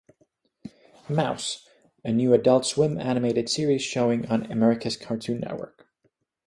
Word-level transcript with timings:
Mouse, 1.07 1.69
a 2.03 2.11
new 2.11 2.33
Adult 2.33 2.65
Swim 2.65 2.97
animated 2.99 3.49
series 3.49 3.83
showing 3.83 4.25
on 4.29 4.51
America's 4.51 4.97
Cartoon 4.97 5.41
Network. 5.41 5.85